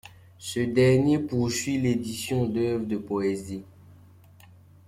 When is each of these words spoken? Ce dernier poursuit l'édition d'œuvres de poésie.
Ce 0.39 0.59
dernier 0.59 1.19
poursuit 1.19 1.77
l'édition 1.77 2.47
d'œuvres 2.47 2.87
de 2.87 2.97
poésie. 2.97 3.63